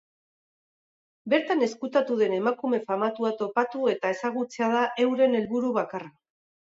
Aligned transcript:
Bertan 1.33 1.61
ezkutatu 1.65 2.17
den 2.21 2.33
emakume 2.37 2.79
famatua 2.87 3.33
topatu 3.43 3.83
eta 3.93 4.15
ezagutzea 4.17 4.71
da 4.77 4.83
euren 5.05 5.39
helburu 5.43 5.71
bakarra. 5.81 6.11